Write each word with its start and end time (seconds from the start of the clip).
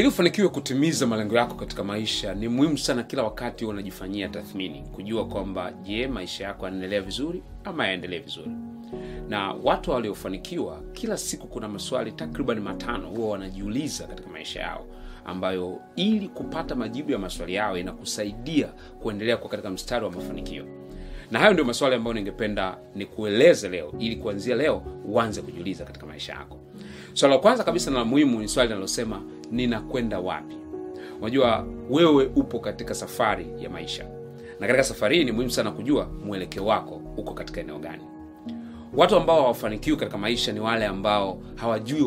ili 0.00 0.08
ufanikiwe 0.08 0.48
kutimiza 0.48 1.06
malengo 1.06 1.36
yako 1.36 1.54
katika 1.54 1.84
maisha 1.84 2.34
ni 2.34 2.48
muhimu 2.48 2.78
sana 2.78 3.02
kila 3.02 3.22
wakati 3.22 3.64
unajifanyia 3.64 4.28
tathmini 4.28 4.82
kujua 4.94 5.26
kwamba 5.26 5.72
je 5.82 6.06
maisha 6.06 6.44
yako 6.44 6.64
yanaendelea 6.64 7.00
vizuri 7.00 7.42
ama 7.64 7.86
yaendelee 7.86 8.18
vizuri. 8.18 8.50
Na 9.28 9.52
watu 9.52 9.90
waliofanikiwa 9.90 10.80
kila 10.92 11.16
siku 11.16 11.46
kuna 11.46 11.68
maswali 11.68 12.12
takriban 12.12 12.60
matano 12.60 13.08
huwa 13.08 13.28
wanajiuliza 13.30 14.06
katika 14.06 14.28
maisha 14.30 14.60
yao 14.60 14.86
ambayo 15.24 15.78
ili 15.96 16.28
kupata 16.28 16.74
majibu 16.74 17.12
ya 17.12 17.18
maswali 17.18 17.54
yao 17.54 17.78
inakusaidia 17.78 18.66
kuendelea 19.02 19.36
kuwa 19.36 19.50
katika 19.50 19.70
mstari 19.70 20.04
wa 20.04 20.10
mafanikio. 20.10 20.64
Na 21.30 21.38
hayo 21.38 21.52
ndio 21.52 21.64
maswali 21.64 21.94
ambayo 21.94 22.14
ningependa 22.14 22.78
nikueleze 22.94 23.68
leo 23.68 23.94
ili 23.98 24.16
kuanzia 24.16 24.56
leo 24.56 24.82
uanze 25.04 25.42
kujiuliza 25.42 25.84
katika 25.84 26.06
maisha 26.06 26.32
yako 26.32 26.58
swala 27.12 27.34
la 27.34 27.40
kwanza 27.40 27.64
kabisa 27.64 27.90
na 27.90 27.98
la 27.98 28.04
muhimu 28.04 28.40
ni 28.40 28.48
swali 28.48 28.68
linalosema 28.68 29.22
ninakwenda 29.50 30.20
wapi? 30.20 30.56
Unajua 31.20 31.66
wewe 31.90 32.30
upo 32.36 32.58
katika 32.58 32.94
safari 32.94 33.46
ya 33.58 33.70
maisha. 33.70 34.04
Na 34.60 34.66
katika 34.66 34.84
safari 34.84 35.16
hii 35.16 35.24
ni 35.24 35.32
muhimu 35.32 35.50
sana 35.50 35.70
kujua 35.70 36.08
mwelekeo 36.24 36.66
wako 36.66 37.02
uko 37.16 37.34
katika 37.34 37.60
eneo 37.60 37.78
gani 37.78 38.02
watu 39.00 39.16
ambao 39.16 39.40
hawafanikiwi 39.42 39.96
katika 39.96 40.18
maisha 40.18 40.52
ni 40.52 40.60
wale 40.60 40.86
ambao 40.86 41.42
hawajui 41.54 42.02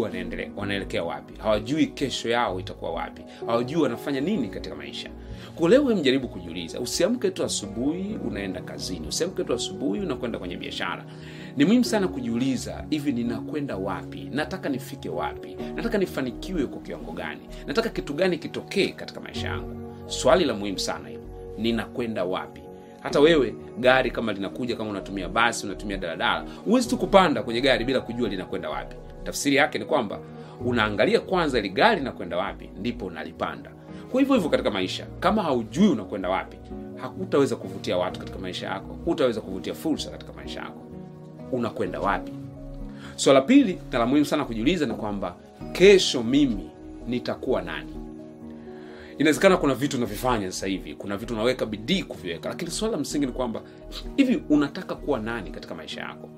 wanaelekea 0.55 1.03
wapi. 1.03 1.33
Hawajui 1.39 1.87
kesho 1.87 2.29
yao 2.29 2.59
itakuwa 2.59 2.91
wapi. 2.91 3.21
Hawajui 3.47 3.81
wanafanya 3.81 4.21
nini 4.21 4.47
katika 4.47 4.75
maisha. 4.75 5.09
Kwa 5.55 5.69
leo 5.69 5.83
mjaribu 5.83 6.27
kujiuliza 6.27 6.79
usiamke 6.79 7.31
tu 7.31 7.43
asubuhi 7.43 8.19
unaenda 8.27 8.61
kazini. 8.61 9.07
Usiamke 9.07 9.43
tu 9.43 9.53
asubuhi 9.53 9.99
unakwenda 9.99 10.39
kwenye 10.39 10.57
biashara. 10.57 11.05
Ni 11.57 11.65
muhimu 11.65 11.83
sana 11.83 12.07
kujiuliza 12.07 12.85
hivi 12.89 13.11
ninakwenda 13.11 13.75
wapi? 13.77 14.29
Nataka 14.31 14.69
nifike 14.69 15.09
wapi? 15.09 15.57
Nataka 15.75 15.97
nifanikiwe 15.97 16.65
kwa 16.65 16.81
kiwango 16.81 17.11
gani? 17.11 17.41
Nataka 17.67 17.89
kitu 17.89 18.13
gani 18.13 18.37
kitokee 18.37 18.87
katika 18.87 19.19
maisha 19.19 19.47
yangu? 19.47 19.93
Swali 20.07 20.45
la 20.45 20.53
muhimu 20.53 20.79
sana 20.79 21.09
hilo. 21.09 21.23
Ninakwenda 21.57 22.23
wapi 22.25 22.62
hata 23.03 23.19
wewe 23.19 23.55
gari 23.79 24.11
kama 24.11 24.33
linakuja 24.33 24.75
kama 24.75 24.89
unatumia 24.89 25.29
basi 25.29 25.65
unatumia 25.65 25.97
daladala 25.97 26.45
huwezi 26.65 26.89
tu 26.89 26.97
kupanda 26.97 27.43
kwenye 27.43 27.61
gari 27.61 27.85
bila 27.85 28.01
kujua 28.01 28.29
linakwenda 28.29 28.69
wapi. 28.69 28.95
Tafsiri 29.23 29.55
yake 29.55 29.79
ni 29.79 29.85
kwamba 29.85 30.19
unaangalia 30.65 31.19
kwanza 31.19 31.59
ili 31.59 31.69
gari 31.69 31.95
linakwenda 31.99 32.37
wapi 32.37 32.69
ndipo 32.79 33.05
unalipanda. 33.05 33.71
Kwa 34.11 34.19
hivyo 34.21 34.35
hivyo 34.35 34.49
katika 34.49 34.71
maisha 34.71 35.05
kama 35.19 35.43
haujui 35.43 35.87
unakwenda 35.87 36.29
wapi 36.29 36.57
hakutaweza 37.01 37.55
kuvutia 37.55 37.97
watu 37.97 38.19
katika 38.19 38.39
maisha 38.39 38.67
yako 38.67 38.97
hutaweza 39.05 39.41
kuvutia 39.41 39.73
fursa 39.73 40.11
katika 40.11 40.33
maisha 40.33 40.59
yako. 40.59 40.81
Unakwenda 41.51 41.99
wapi? 41.99 42.31
Swala 43.15 43.39
so, 43.41 43.45
pili 43.47 43.77
na 43.91 43.99
la 43.99 44.05
muhimu 44.05 44.25
sana 44.25 44.45
kujiuliza 44.45 44.85
ni 44.85 44.93
kwamba 44.93 45.35
kesho 45.71 46.23
mimi 46.23 46.69
nitakuwa 47.07 47.61
nani 47.61 48.02
inawezekana 49.17 49.57
kuna 49.57 49.75
vitu 49.75 49.97
unavifanya 49.97 50.51
sasa 50.51 50.67
hivi 50.67 50.95
kuna 50.95 51.17
vitu 51.17 51.33
unaweka 51.33 51.65
bidii 51.65 52.03
kuviweka 52.03 52.49
lakini 52.49 52.71
swala 52.71 52.91
la 52.91 52.97
msingi 52.97 53.25
ni 53.25 53.31
kwamba 53.31 53.61
hivi 54.17 54.43
unataka 54.49 54.95
kuwa 54.95 55.19
nani 55.19 55.51
katika 55.51 55.75
maisha 55.75 56.01
yako? 56.01 56.29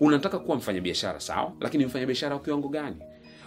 Unataka 0.00 0.38
kuwa 0.38 0.56
mfanyabiashara 0.56 1.20
sawa? 1.20 1.52
Lakini 1.60 1.86
mfanyabiashara 1.86 2.34
wa 2.34 2.40
kiwango 2.42 2.68
gani? 2.68 2.96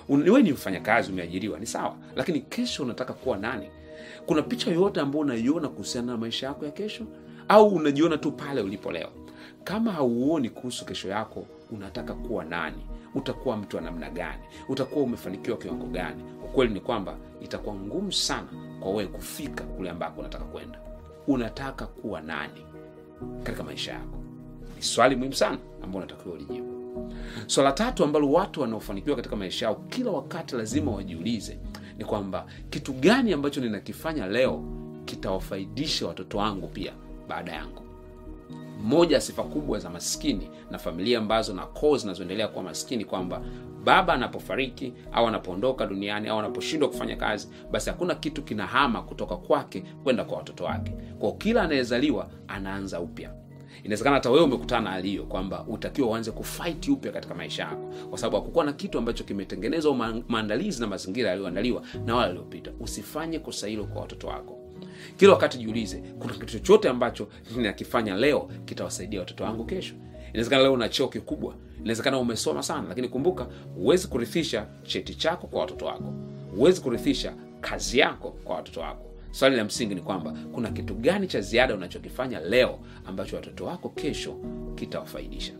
We 0.09 0.41
ni 0.41 0.51
mfanyakazi 0.51 1.11
umeajiriwa 1.11 1.59
ni 1.59 1.65
sawa? 1.65 1.95
Lakini 2.15 2.39
kesho 2.41 2.83
unataka 2.83 3.13
kuwa 3.13 3.37
nani? 3.37 3.67
Kuna 4.25 4.41
picha 4.41 4.71
yoyote 4.71 4.99
ambayo 4.99 5.21
unaiona 5.25 5.67
kuhusiana 5.69 6.11
na 6.11 6.17
maisha 6.17 6.47
yako 6.47 6.65
ya 6.65 6.71
kesho? 6.71 7.03
Au 7.47 7.67
unajiona 7.67 8.17
tu 8.17 8.31
pale 8.31 8.61
ulipo 8.61 8.91
leo 8.91 9.09
kama 9.63 9.91
hauoni 9.91 10.49
kuhusu 10.49 10.85
kesho 10.85 11.09
yako 11.09 11.45
unataka 11.71 12.13
kuwa 12.13 12.45
nani? 12.45 12.85
Utakuwa 13.15 13.57
mtu 13.57 13.75
wa 13.75 13.81
namna 13.81 14.09
gani? 14.09 14.43
Utakuwa 14.69 15.03
umefanikiwa 15.05 15.57
kiwango 15.57 15.85
gani? 15.85 16.23
Ukweli 16.45 16.73
ni 16.73 16.79
kwamba 16.79 17.17
itakuwa 17.41 17.75
ngumu 17.75 18.11
sana 18.11 18.47
kwa 18.79 18.91
wewe 18.91 19.07
kufika 19.07 19.63
kule 19.63 19.89
ambako 19.89 20.19
unataka 20.19 20.45
kwenda. 20.45 20.79
Unataka 21.27 21.85
kuwa 21.87 22.21
nani 22.21 22.65
katika 23.43 23.63
maisha 23.63 23.91
yako? 23.93 24.17
Ni 24.75 24.81
swali 24.83 25.15
muhimu 25.15 25.35
sana 25.35 25.57
ambao 25.83 25.97
unatakiwa 25.97 26.35
ulijibu. 26.35 26.73
Swala 27.47 27.69
so, 27.69 27.75
tatu 27.75 28.03
ambalo 28.03 28.31
watu 28.31 28.61
wanaofanikiwa 28.61 29.15
katika 29.15 29.35
maisha 29.35 29.65
yao 29.65 29.75
kila 29.75 30.11
wakati 30.11 30.55
lazima 30.55 30.91
wajiulize 30.91 31.59
ni 31.97 32.05
kwamba 32.05 32.45
kitu 32.69 32.93
gani 32.93 33.33
ambacho 33.33 33.61
ninakifanya 33.61 34.27
leo 34.27 34.63
kitawafaidisha 35.05 36.07
watoto 36.07 36.37
wangu 36.37 36.67
pia 36.67 36.93
baada 37.27 37.51
yangu 37.51 37.82
moja 38.83 39.15
ya 39.15 39.21
sifa 39.21 39.43
kubwa 39.43 39.79
za 39.79 39.89
maskini 39.89 40.49
na 40.71 40.77
familia 40.77 41.17
ambazo 41.19 41.53
na 41.53 41.65
koo 41.65 41.97
zinazoendelea 41.97 42.47
kuwa 42.47 42.63
maskini 42.63 43.05
kwamba 43.05 43.41
baba 43.83 44.13
anapofariki 44.13 44.93
au 45.11 45.27
anapoondoka 45.27 45.85
duniani 45.85 46.27
au 46.27 46.39
anaposhindwa 46.39 46.89
kufanya 46.89 47.15
kazi 47.15 47.49
basi 47.71 47.89
hakuna 47.89 48.15
kitu 48.15 48.43
kinahama 48.43 49.01
kutoka 49.01 49.35
kwake 49.37 49.83
kwenda 50.03 50.23
kwa 50.23 50.37
watoto 50.37 50.63
wake. 50.63 50.91
Kwao 51.19 51.31
kila 51.31 51.61
anayezaliwa 51.61 52.29
anaanza 52.47 52.99
upya. 52.99 53.33
Inawezekana 53.83 54.15
hata 54.15 54.29
wewe 54.29 54.43
umekutana 54.43 55.01
na 55.01 55.23
kwamba 55.23 55.65
utakiwa 55.67 56.07
uanze 56.07 56.31
kufaiti 56.31 56.91
upya 56.91 57.11
katika 57.11 57.35
maisha 57.35 57.63
yako. 57.63 57.93
Kwa 58.09 58.17
sababu 58.17 58.35
hakukuwa 58.35 58.65
na 58.65 58.73
kitu 58.73 58.97
ambacho 58.97 59.23
kimetengenezwa 59.23 59.95
maandalizi 60.27 60.81
na 60.81 60.87
mazingira 60.87 61.29
yaliyoandaliwa 61.29 61.81
na 62.05 62.15
wale 62.15 62.27
waliopita. 62.27 62.71
Usifanye 62.79 63.39
kosa 63.39 63.67
hilo 63.67 63.83
kwa 63.85 64.01
watoto 64.01 64.27
wako 64.27 64.62
kila 65.17 65.31
wakati 65.33 65.57
jiulize 65.57 66.03
kuna 66.19 66.33
kitu 66.33 66.45
chochote 66.45 66.89
ambacho 66.89 67.27
ninakifanya 67.57 68.15
leo 68.15 68.49
kitawasaidia 68.65 69.19
watoto 69.19 69.43
wangu 69.43 69.65
kesho? 69.65 69.93
Inawezekana 70.29 70.61
leo 70.63 70.73
una 70.73 70.89
cheo 70.89 71.07
kikubwa 71.07 71.55
inawezekana 71.79 72.17
umesoma 72.19 72.63
sana 72.63 72.85
lakini 72.89 73.07
kumbuka 73.07 73.47
huwezi 73.75 74.07
kurithisha 74.07 74.65
cheti 74.83 75.15
chako 75.15 75.47
kwa 75.47 75.61
watoto 75.61 75.85
wako. 75.85 76.13
Huwezi 76.55 76.81
kurithisha 76.81 77.33
kazi 77.61 77.99
yako 77.99 78.31
kwa 78.43 78.55
watoto 78.55 78.79
wako. 78.79 79.05
Swali 79.31 79.55
la 79.55 79.63
msingi 79.63 79.95
ni 79.95 80.01
kwamba 80.01 80.33
kuna 80.53 80.71
kitu 80.71 80.93
gani 80.95 81.27
cha 81.27 81.41
ziada 81.41 81.75
unachokifanya 81.75 82.39
leo 82.39 82.79
ambacho 83.05 83.35
watoto 83.35 83.65
wako 83.65 83.89
kesho 83.89 84.35
kitawafaidisha? 84.75 85.53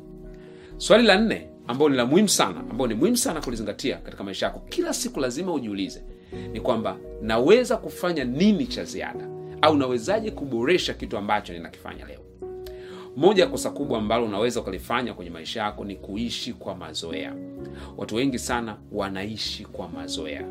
Swali 0.78 1.04
la 1.08 1.18
nne 1.18 1.50
ambayo 1.68 1.90
ni 1.90 1.98
la 1.98 2.06
muhimu 2.06 2.30
sana 2.30 2.60
ambayo 2.60 2.88
ni 2.88 2.94
muhimu 2.94 3.18
sana 3.18 3.42
kulizingatia 3.42 3.98
katika 3.98 4.24
maisha 4.24 4.46
yako 4.46 4.60
kila 4.70 4.94
siku 4.94 5.20
lazima 5.20 5.54
ujiulize 5.54 6.04
ni 6.54 6.60
kwamba 6.62 6.98
naweza 7.22 7.78
kufanya 7.78 8.24
nini 8.24 8.68
cha 8.68 8.84
ziada? 8.84 9.28
Au 9.62 9.78
nawezaje 9.78 10.32
kuboresha 10.32 10.94
kitu 10.94 11.18
ambacho 11.18 11.54
ninakifanya 11.54 12.06
leo? 12.06 12.20
Moja 13.16 13.44
ya 13.44 13.50
kosa 13.50 13.70
kubwa 13.70 13.98
ambalo 14.00 14.26
unaweza 14.26 14.60
ukalifanya 14.62 15.14
kwenye 15.14 15.32
maisha 15.32 15.62
yako 15.62 15.86
ni 15.86 15.96
kuishi 15.96 16.54
kwa 16.54 16.76
mazoea. 16.76 17.34
Watu 17.98 18.16
wengi 18.16 18.40
sana 18.40 18.78
wanaishi 18.92 19.66
kwa 19.66 19.90
mazoea. 19.90 20.44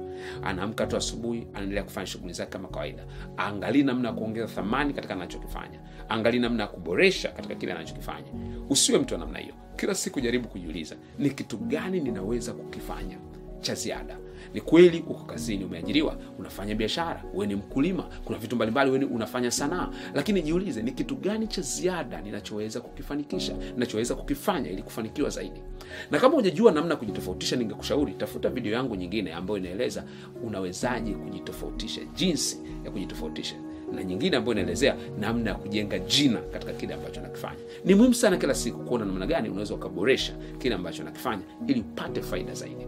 Anaamka 0.42 0.86
tu 0.86 0.96
asubuhi 0.96 1.46
anaendelea 1.54 1.82
kufanya 1.84 2.06
shughuli 2.06 2.32
zake 2.32 2.50
kama 2.52 2.68
kawaida. 2.68 3.04
Angalii 3.36 3.82
namna 3.82 4.08
ya 4.08 4.14
kuongeza 4.14 4.46
thamani 4.46 4.94
katika 4.94 5.14
anachokifanya. 5.14 5.80
Angalii 6.08 6.38
namna 6.38 6.62
ya 6.62 6.68
kuboresha 6.68 7.28
katika 7.28 7.54
kile 7.54 7.72
anachokifanya. 7.72 8.26
Usiwe 8.70 8.98
mtu 8.98 9.14
wa 9.14 9.20
namna 9.20 9.38
hiyo. 9.38 9.54
Kila 9.76 9.94
siku 9.94 10.20
jaribu 10.20 10.48
kujiuliza 10.48 10.96
ni 11.18 11.30
kitu 11.30 11.56
gani 11.58 12.00
ninaweza 12.00 12.52
kukifanya 12.52 13.18
cha 13.60 13.74
ziada 13.74 14.16
ni 14.54 14.60
kweli 14.60 15.04
uko 15.08 15.24
kazini 15.24 15.64
umeajiriwa 15.64 16.16
unafanya 16.38 16.74
biashara 16.74 17.24
uwe 17.34 17.46
ni 17.46 17.54
mkulima 17.54 18.02
kuna 18.24 18.38
vitu 18.38 18.56
mbalimbali 18.56 18.98
ni 18.98 19.04
unafanya 19.04 19.50
sanaa. 19.50 19.88
Lakini 20.14 20.42
jiulize 20.42 20.82
ni 20.82 20.92
kitu 20.92 21.16
gani 21.16 21.46
cha 21.46 21.62
ziada 21.62 22.20
ninachoweza 22.20 22.80
kukifanikisha 22.80 23.56
ninachoweza 23.74 24.14
kukifanya 24.14 24.70
ili 24.70 24.82
kufanikiwa 24.82 25.30
zaidi? 25.30 25.62
Na 26.10 26.18
kama 26.18 26.34
hujajua 26.34 26.72
namna 26.72 26.96
kujitofautisha 26.96 27.56
ningekushauri 27.56 28.12
tafuta 28.12 28.48
video 28.50 28.72
yangu 28.72 28.96
nyingine 28.96 29.32
ambayo 29.32 29.58
inaeleza 29.58 30.04
unawezaje 30.42 31.12
kujitofautisha 31.12 32.00
jinsi 32.14 32.58
ya 32.84 32.90
kujitofautisha. 32.90 33.54
Na 33.94 34.04
nyingine 34.04 34.36
ambayo 34.36 34.52
inaelezea 34.52 34.96
namna 35.20 35.50
ya 35.50 35.56
kujenga 35.56 35.98
jina 35.98 36.38
katika 36.40 36.72
kile 36.72 36.94
ambacho 36.94 37.20
nakifanya. 37.20 37.58
Ni 37.84 37.94
muhimu 37.94 38.14
sana 38.14 38.36
kila 38.36 38.54
siku 38.54 38.84
kuona 38.84 39.04
namna 39.04 39.26
gani 39.26 39.48
unaweza 39.48 39.74
ukaboresha 39.74 40.32
kile 40.58 40.74
ambacho 40.74 41.02
nakifanya 41.04 41.42
ili 41.68 41.80
upate 41.80 42.22
faida 42.22 42.54
zaidi 42.54 42.86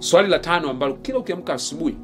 swali 0.00 0.28
la 0.28 0.38
tano 0.38 0.70
ambalo 0.70 0.94
kila 0.94 1.18
ukiamka 1.18 1.54
asubuhi 1.54 1.96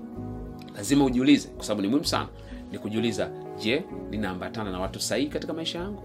lazima 0.76 1.04
ujiulize 1.04 1.48
kwa 1.48 1.64
sababu 1.64 1.82
ni 1.82 1.88
muhimu 1.88 2.06
sana 2.06 2.28
ni 2.72 2.78
kujiuliza 2.78 3.30
je 3.58 3.84
ninaambatana 4.10 4.70
na 4.70 4.80
watu 4.80 5.00
sahihi 5.00 5.28
katika 5.28 5.52
maisha 5.52 5.78
yangu? 5.78 6.02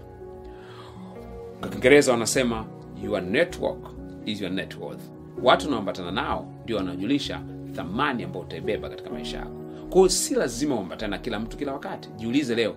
Kwa 1.60 1.68
kiingereza 1.68 2.12
wanasema 2.12 2.64
your 3.04 3.22
network 3.22 3.78
is 4.24 4.40
your 4.40 4.52
net 4.52 4.76
worth. 4.80 5.00
Watu 5.42 5.68
unaoambatana 5.68 6.10
nao 6.10 6.52
ndio 6.64 6.76
wanaojulisha 6.76 7.40
thamani 7.76 8.22
ambayo 8.24 8.44
utaibeba 8.44 8.88
katika 8.88 9.10
maisha 9.10 9.36
yako. 9.38 9.50
Kwa 9.90 10.08
si 10.08 10.34
lazima 10.34 10.74
uambatane 10.74 11.10
na 11.10 11.18
kila 11.18 11.40
mtu 11.40 11.56
kila 11.56 11.72
wakati. 11.72 12.08
Jiulize 12.16 12.54
leo 12.54 12.74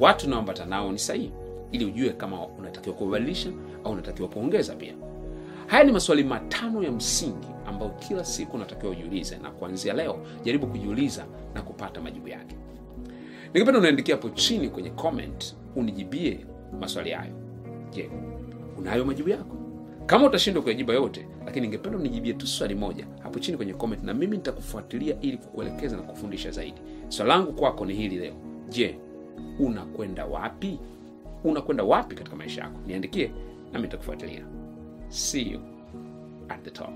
watu 0.00 0.26
unaoambatana 0.26 0.70
nao 0.70 0.92
ni 0.92 0.98
sahihi? 0.98 1.32
Ili 1.72 1.84
ujue 1.84 2.10
kama 2.10 2.46
unatakiwa 2.46 2.96
kubadilisha 2.96 3.50
au 3.84 3.92
unatakiwa 3.92 4.28
kuongeza 4.28 4.74
pia 4.74 4.94
haya 5.72 5.84
ni 5.84 5.92
maswali 5.92 6.24
matano 6.24 6.82
ya 6.82 6.92
msingi 6.92 7.48
ambayo 7.66 7.90
kila 7.90 8.24
siku 8.24 8.56
unatakiwa 8.56 8.92
ujiulize 8.92 9.36
na 9.38 9.50
kuanzia 9.50 9.92
leo 9.94 10.18
jaribu 10.44 10.66
kujiuliza 10.66 11.26
na 11.54 11.62
kupata 11.62 12.00
majibu 12.00 12.28
yake. 12.28 12.56
Ningependa 13.54 13.80
unaandikia 13.80 14.14
hapo 14.14 14.28
chini 14.30 14.68
kwenye 14.68 14.90
comment 14.90 15.56
unijibie 15.76 16.46
maswali 16.80 17.10
hayo. 17.10 17.32
Je 17.92 18.10
unayo 18.78 19.04
majibu 19.04 19.28
yako? 19.28 19.56
Kama 20.06 20.26
utashindwa 20.26 20.62
kuyajiba 20.62 20.94
yote 20.94 21.26
lakini 21.46 21.66
ningependa 21.66 21.98
unijibie 21.98 22.32
tu 22.32 22.46
swali 22.46 22.74
moja 22.74 23.06
hapo 23.22 23.38
chini 23.38 23.56
kwenye 23.56 23.74
comment 23.74 24.04
na 24.04 24.14
mimi 24.14 24.36
nitakufuatilia 24.36 25.20
ili 25.20 25.36
kukuelekeza 25.36 25.96
na 25.96 26.02
kufundisha 26.02 26.50
zaidi. 26.50 26.80
Swali 27.08 27.28
langu 27.28 27.52
kwako 27.52 27.86
ni 27.86 27.94
hili 27.94 28.16
leo. 28.16 28.34
Je 28.68 28.98
unakwenda 29.60 30.26
wapi? 30.26 30.78
Unakwenda 31.44 31.84
wapi 31.84 32.14
katika 32.14 32.36
maisha 32.36 32.60
yako? 32.62 32.78
Niandikie 32.86 33.30
nami 33.72 33.84
nitakufuatilia 33.84 34.46
see 35.12 35.42
you 35.42 35.62
at 36.50 36.64
the 36.64 36.70
top 36.70 36.92